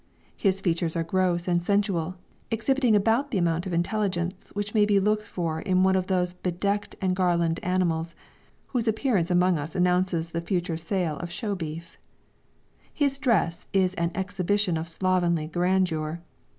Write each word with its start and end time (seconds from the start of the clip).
His 0.35 0.61
features 0.61 0.95
are 0.95 1.03
gross 1.03 1.47
and 1.47 1.61
sensual, 1.61 2.15
exhibiting 2.49 2.95
about 2.95 3.29
the 3.29 3.37
amount 3.37 3.67
of 3.67 3.71
intelligence 3.71 4.49
which 4.55 4.73
may 4.73 4.83
be 4.83 4.99
looked 4.99 5.27
for 5.27 5.59
in 5.61 5.83
one 5.83 5.95
of 5.95 6.07
those 6.07 6.33
bedecked 6.33 6.95
and 6.99 7.15
garlanded 7.15 7.63
animals, 7.63 8.15
whose 8.69 8.87
appearance 8.87 9.29
among 9.29 9.59
us 9.59 9.75
announces 9.75 10.31
the 10.31 10.41
future 10.41 10.75
sale 10.75 11.17
of 11.17 11.29
show 11.31 11.53
beef. 11.53 11.99
His 12.91 13.19
dress 13.19 13.67
is 13.73 13.93
an 13.93 14.09
exhibition 14.15 14.75
of 14.75 14.89
slovenly 14.89 15.45
grandeur. 15.45 16.23